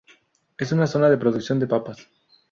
[0.57, 2.09] Es una zona de producción de papas.